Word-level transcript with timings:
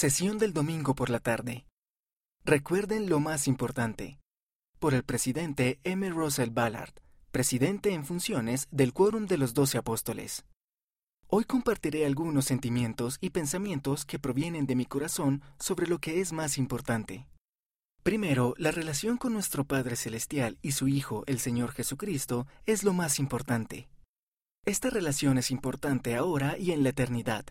Sesión 0.00 0.38
del 0.38 0.54
domingo 0.54 0.94
por 0.94 1.10
la 1.10 1.18
tarde. 1.18 1.66
Recuerden 2.42 3.10
lo 3.10 3.20
más 3.20 3.46
importante. 3.46 4.18
Por 4.78 4.94
el 4.94 5.02
presidente 5.02 5.78
M. 5.84 6.08
Russell 6.08 6.48
Ballard, 6.48 6.94
presidente 7.30 7.92
en 7.92 8.06
funciones 8.06 8.66
del 8.70 8.94
Quórum 8.94 9.26
de 9.26 9.36
los 9.36 9.52
Doce 9.52 9.76
Apóstoles. 9.76 10.46
Hoy 11.26 11.44
compartiré 11.44 12.06
algunos 12.06 12.46
sentimientos 12.46 13.18
y 13.20 13.28
pensamientos 13.28 14.06
que 14.06 14.18
provienen 14.18 14.66
de 14.66 14.74
mi 14.74 14.86
corazón 14.86 15.42
sobre 15.58 15.86
lo 15.86 15.98
que 15.98 16.22
es 16.22 16.32
más 16.32 16.56
importante. 16.56 17.26
Primero, 18.02 18.54
la 18.56 18.70
relación 18.70 19.18
con 19.18 19.34
nuestro 19.34 19.64
Padre 19.64 19.96
Celestial 19.96 20.56
y 20.62 20.72
su 20.72 20.88
Hijo, 20.88 21.24
el 21.26 21.40
Señor 21.40 21.72
Jesucristo, 21.72 22.46
es 22.64 22.84
lo 22.84 22.94
más 22.94 23.18
importante. 23.18 23.90
Esta 24.64 24.88
relación 24.88 25.36
es 25.36 25.50
importante 25.50 26.16
ahora 26.16 26.56
y 26.56 26.72
en 26.72 26.84
la 26.84 26.88
eternidad. 26.88 27.44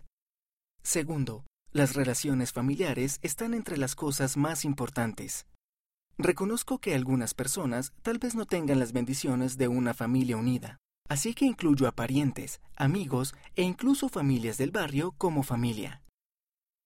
Segundo, 0.82 1.46
las 1.72 1.96
relaciones 1.96 2.52
familiares 2.52 3.20
están 3.22 3.54
entre 3.54 3.78
las 3.78 3.96
cosas 3.96 4.38
más 4.38 4.66
importantes. 4.66 5.46
Reconozco 6.18 6.80
que 6.80 6.96
algunas 6.96 7.34
personas 7.34 7.94
tal 8.02 8.18
vez 8.18 8.36
no 8.36 8.46
tengan 8.46 8.80
las 8.80 8.92
bendiciones 8.92 9.58
de 9.58 9.68
una 9.68 9.94
familia 9.94 10.36
unida, 10.36 10.80
así 11.08 11.34
que 11.34 11.46
incluyo 11.46 11.88
a 11.88 11.92
parientes, 11.92 12.60
amigos 12.76 13.36
e 13.56 13.62
incluso 13.64 14.10
familias 14.10 14.58
del 14.58 14.72
barrio 14.72 15.14
como 15.18 15.44
familia. 15.44 16.02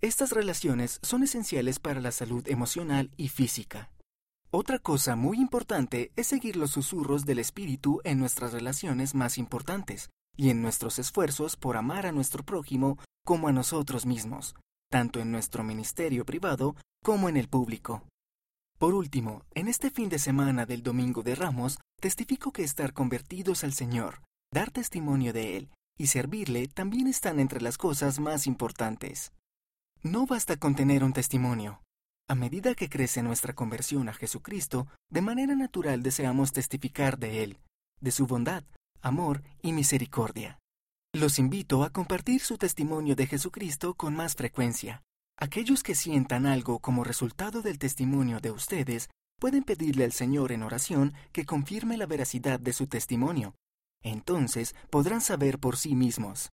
Estas 0.02 0.32
relaciones 0.32 1.00
son 1.02 1.24
esenciales 1.24 1.80
para 1.80 2.02
la 2.02 2.12
salud 2.12 2.46
emocional 2.50 3.10
y 3.16 3.30
física. 3.30 3.90
Otra 4.52 4.78
cosa 4.78 5.16
muy 5.16 5.38
importante 5.38 6.12
es 6.18 6.28
seguir 6.28 6.58
los 6.58 6.72
susurros 6.72 7.26
del 7.26 7.40
espíritu 7.40 8.02
en 8.04 8.20
nuestras 8.20 8.52
relaciones 8.52 9.16
más 9.16 9.38
importantes 9.38 10.10
y 10.36 10.50
en 10.50 10.62
nuestros 10.62 11.00
esfuerzos 11.00 11.56
por 11.56 11.78
amar 11.78 12.06
a 12.06 12.12
nuestro 12.12 12.44
prójimo 12.44 13.00
como 13.26 13.48
a 13.48 13.54
nosotros 13.54 14.06
mismos, 14.06 14.56
tanto 14.94 15.20
en 15.20 15.32
nuestro 15.32 15.64
ministerio 15.64 16.24
privado 16.24 16.76
como 17.04 17.28
en 17.28 17.36
el 17.36 17.48
público. 17.48 18.04
Por 18.78 18.94
último, 18.94 19.42
en 19.56 19.68
este 19.68 19.90
fin 19.90 20.08
de 20.08 20.20
semana 20.20 20.68
del 20.68 20.84
Domingo 20.84 21.24
de 21.24 21.34
Ramos, 21.34 21.80
testifico 22.00 22.52
que 22.52 22.62
estar 22.62 22.94
convertidos 22.94 23.64
al 23.64 23.74
Señor, 23.74 24.22
dar 24.54 24.70
testimonio 24.70 25.34
de 25.34 25.58
Él 25.58 25.72
y 25.98 26.08
servirle 26.08 26.68
también 26.68 27.08
están 27.08 27.40
entre 27.40 27.60
las 27.60 27.80
cosas 27.80 28.20
más 28.20 28.46
importantes. 28.46 29.32
No 30.04 30.28
basta 30.28 30.58
con 30.58 30.76
tener 30.76 31.04
un 31.04 31.14
testimonio. 31.14 31.82
A 32.30 32.36
medida 32.36 32.76
que 32.76 32.88
crece 32.88 33.24
nuestra 33.24 33.54
conversión 33.54 34.10
a 34.10 34.14
Jesucristo, 34.14 34.86
de 35.10 35.22
manera 35.22 35.56
natural 35.56 36.04
deseamos 36.04 36.52
testificar 36.52 37.18
de 37.18 37.44
Él, 37.44 37.58
de 38.00 38.12
su 38.12 38.28
bondad, 38.28 38.64
amor 39.02 39.42
y 39.64 39.72
misericordia. 39.74 40.60
Los 41.16 41.38
invito 41.38 41.84
a 41.84 41.92
compartir 41.92 42.42
su 42.42 42.58
testimonio 42.58 43.16
de 43.16 43.28
Jesucristo 43.28 43.94
con 43.94 44.16
más 44.16 44.34
frecuencia. 44.34 45.04
Aquellos 45.38 45.84
que 45.84 45.94
sientan 45.94 46.48
algo 46.48 46.80
como 46.80 47.04
resultado 47.04 47.62
del 47.62 47.78
testimonio 47.78 48.40
de 48.40 48.50
ustedes 48.50 49.12
pueden 49.40 49.64
pedirle 49.64 50.06
al 50.06 50.12
Señor 50.12 50.52
en 50.52 50.64
oración 50.64 51.14
que 51.32 51.46
confirme 51.46 51.98
la 51.98 52.08
veracidad 52.08 52.60
de 52.60 52.74
su 52.74 52.88
testimonio. 52.88 53.54
Entonces 54.02 54.74
podrán 54.90 55.22
saber 55.22 55.60
por 55.60 55.78
sí 55.78 55.94
mismos. 55.94 56.42